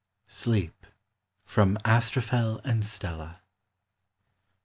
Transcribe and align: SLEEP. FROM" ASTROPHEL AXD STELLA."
SLEEP. 0.25 0.87
FROM" 1.45 1.77
ASTROPHEL 1.85 2.59
AXD 2.65 2.83
STELLA." 2.85 3.41